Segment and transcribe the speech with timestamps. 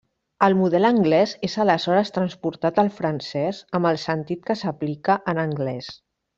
[0.45, 5.97] El model anglès és aleshores transportat al francès amb el sentit que s'aplica en anglès.